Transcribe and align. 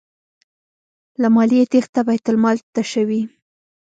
له 1.21 1.27
مالیې 1.35 1.69
تیښته 1.71 2.01
بیت 2.07 2.25
المال 2.31 2.57
تشوي. 2.73 3.21